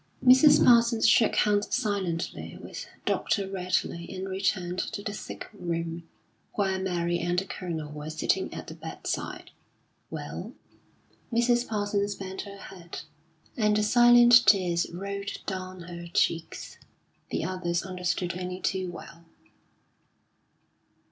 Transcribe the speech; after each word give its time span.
Mrs. 0.25 0.65
Parsons 0.65 1.07
shook 1.07 1.35
hands 1.35 1.75
silently 1.75 2.57
with 2.59 2.87
Dr. 3.05 3.47
Radley 3.47 4.11
and 4.11 4.27
returned 4.27 4.79
to 4.79 5.03
the 5.03 5.13
sick 5.13 5.47
room, 5.53 6.09
where 6.55 6.79
Mary 6.79 7.19
and 7.19 7.37
the 7.37 7.45
Colonel 7.45 7.91
were 7.91 8.09
sitting 8.09 8.51
at 8.51 8.65
the 8.65 8.73
bedside. 8.73 9.51
"Well?" 10.09 10.53
Mrs. 11.31 11.67
Parsons 11.67 12.15
bent 12.15 12.41
her 12.49 12.57
head, 12.57 13.01
and 13.55 13.77
the 13.77 13.83
silent 13.83 14.43
tears 14.47 14.89
rolled 14.91 15.37
down 15.45 15.81
her 15.81 16.07
cheeks. 16.07 16.79
The 17.29 17.45
others 17.45 17.83
understood 17.83 18.35
only 18.39 18.59
too 18.59 18.89
well. 18.91 19.25